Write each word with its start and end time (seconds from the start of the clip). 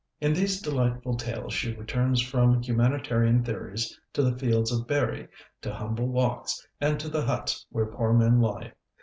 In 0.19 0.33
these 0.33 0.59
delightful 0.63 1.15
tales 1.15 1.53
she 1.53 1.75
returns 1.75 2.23
from 2.23 2.63
humanitarian 2.63 3.43
theories 3.45 3.99
to 4.13 4.23
the 4.23 4.35
fields 4.35 4.71
of 4.71 4.87
Berri, 4.87 5.27
to 5.61 5.71
humble 5.71 6.07
walks, 6.07 6.67
and 6.79 6.99
to 6.99 7.07
the 7.07 7.21
huts 7.21 7.67
where 7.69 7.85
poor 7.85 8.11
men 8.11 8.41
lie. 8.41 8.73